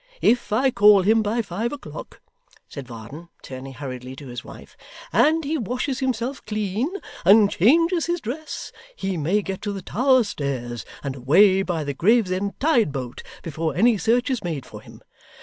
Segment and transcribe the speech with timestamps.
[0.23, 2.21] If I call him by five o'clock,'
[2.67, 4.75] said Varden, turning hurriedly to his wife,
[5.13, 6.89] and he washes himself clean
[7.23, 11.93] and changes his dress, he may get to the Tower Stairs, and away by the
[11.93, 15.03] Gravesend tide boat, before any search is made for him.